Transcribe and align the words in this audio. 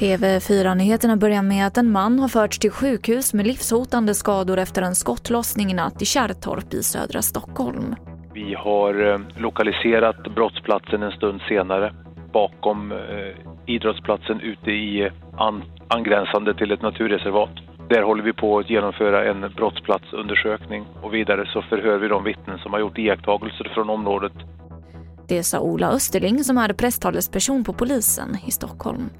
TV4-nyheterna 0.00 1.16
börjar 1.16 1.42
med 1.42 1.66
att 1.66 1.78
en 1.78 1.90
man 1.90 2.18
har 2.18 2.28
förts 2.28 2.58
till 2.58 2.70
sjukhus 2.70 3.34
med 3.34 3.46
livshotande 3.46 4.14
skador 4.14 4.58
efter 4.58 4.82
en 4.82 4.94
skottlossning 4.94 5.70
i 5.70 5.74
natt 5.74 6.02
i 6.02 6.04
Kärrtorp 6.04 6.74
i 6.74 6.82
södra 6.82 7.22
Stockholm. 7.22 7.94
Vi 8.34 8.54
har 8.54 9.12
eh, 9.12 9.20
lokaliserat 9.36 10.34
brottsplatsen 10.34 11.02
en 11.02 11.12
stund 11.12 11.40
senare 11.48 11.94
bakom 12.32 12.92
eh, 12.92 12.98
idrottsplatsen 13.66 14.40
ute 14.40 14.70
i 14.70 15.00
eh, 15.00 15.12
angränsande 15.88 16.54
till 16.54 16.72
ett 16.72 16.82
naturreservat. 16.82 17.69
Där 17.90 18.02
håller 18.02 18.22
vi 18.22 18.32
på 18.32 18.58
att 18.58 18.70
genomföra 18.70 19.30
en 19.30 19.40
brottsplatsundersökning 19.56 20.84
och 21.02 21.14
vidare 21.14 21.46
så 21.52 21.62
förhör 21.62 21.98
vi 21.98 22.08
de 22.08 22.24
vittnen 22.24 22.58
som 22.58 22.72
har 22.72 22.80
gjort 22.80 22.98
iakttagelser 22.98 23.72
från 23.74 23.90
området. 23.90 24.32
Det 25.28 25.42
sa 25.42 25.60
Ola 25.60 25.90
Österling 25.90 26.44
som 26.44 26.58
är 26.58 26.72
presstalesperson 26.72 27.64
på 27.64 27.72
polisen 27.72 28.36
i 28.46 28.50
Stockholm. 28.50 29.10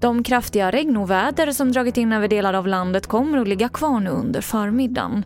De 0.00 0.22
kraftiga 0.22 0.70
regnoväder 0.70 1.52
som 1.52 1.72
dragit 1.72 1.96
in 1.96 2.12
över 2.12 2.28
delar 2.28 2.54
av 2.54 2.66
landet 2.66 3.06
kommer 3.06 3.38
att 3.38 3.48
ligga 3.48 3.68
kvar 3.68 4.00
nu 4.00 4.10
under 4.10 4.40
förmiddagen. 4.40 5.24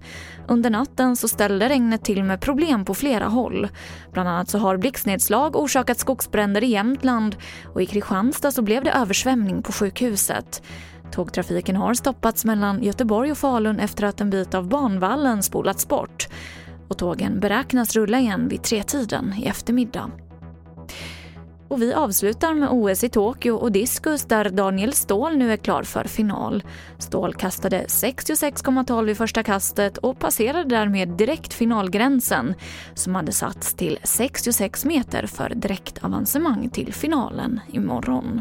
Under 0.48 0.70
natten 0.70 1.16
så 1.16 1.28
ställde 1.28 1.68
regnet 1.68 2.04
till 2.04 2.24
med 2.24 2.40
problem 2.40 2.84
på 2.84 2.94
flera 2.94 3.26
håll. 3.26 3.68
Bland 4.12 4.28
annat 4.28 4.48
så 4.48 4.58
har 4.58 4.76
blixtnedslag 4.76 5.56
orsakat 5.56 5.98
skogsbränder 5.98 6.64
i 6.64 6.66
Jämtland 6.66 7.36
och 7.74 7.82
i 7.82 7.86
Kristianstad 7.86 8.50
så 8.52 8.62
blev 8.62 8.84
det 8.84 8.92
översvämning 8.92 9.62
på 9.62 9.72
sjukhuset. 9.72 10.62
Tågtrafiken 11.12 11.76
har 11.76 11.94
stoppats 11.94 12.44
mellan 12.44 12.82
Göteborg 12.82 13.30
och 13.30 13.38
Falun 13.38 13.80
efter 13.80 14.04
att 14.04 14.20
en 14.20 14.30
bit 14.30 14.54
av 14.54 14.68
banvallen 14.68 15.42
spolats 15.42 15.88
bort. 15.88 16.28
Och 16.88 16.98
tågen 16.98 17.40
beräknas 17.40 17.96
rulla 17.96 18.20
igen 18.20 18.48
vid 18.48 18.62
tretiden 18.62 19.34
i 19.38 19.46
eftermiddag. 19.46 20.10
Och 21.68 21.82
vi 21.82 21.92
avslutar 21.92 22.54
med 22.54 22.68
OS 22.70 23.04
i 23.04 23.08
Tokyo 23.08 23.52
och 23.52 23.72
diskus 23.72 24.24
där 24.24 24.50
Daniel 24.50 24.92
Ståhl 24.92 25.36
nu 25.36 25.52
är 25.52 25.56
klar 25.56 25.82
för 25.82 26.04
final. 26.04 26.62
Ståhl 26.98 27.34
kastade 27.34 27.84
66,12 27.84 29.10
i 29.10 29.14
första 29.14 29.42
kastet 29.42 29.98
och 29.98 30.18
passerade 30.18 30.64
därmed 30.64 31.08
direkt 31.08 31.54
finalgränsen 31.54 32.54
som 32.94 33.14
hade 33.14 33.32
satts 33.32 33.74
till 33.74 33.98
66 34.02 34.84
meter 34.84 35.26
för 35.26 35.52
direktavancemang 35.54 36.70
till 36.70 36.92
finalen 36.94 37.60
imorgon. 37.72 38.40